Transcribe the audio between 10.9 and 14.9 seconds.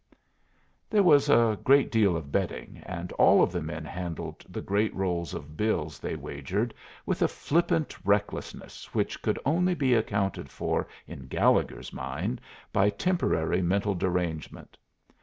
in Gallegher's mind by temporary mental derangement.